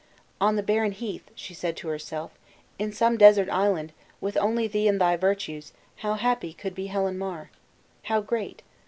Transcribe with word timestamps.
"On 0.41 0.55
the 0.55 0.63
barren 0.63 0.93
heath," 0.93 1.29
said 1.35 1.77
she 1.77 1.79
to 1.81 1.87
herself, 1.89 2.31
"in 2.79 2.91
some 2.91 3.19
desert 3.19 3.47
island, 3.49 3.93
with 4.19 4.35
only 4.35 4.65
thee 4.67 4.87
and 4.87 4.99
thy 4.99 5.15
virtues, 5.15 5.73
how 5.97 6.15
happy 6.15 6.53
could 6.53 6.73
be 6.73 6.87
Helen 6.87 7.19
Mar! 7.19 7.51
how 8.05 8.19
great! 8.19 8.63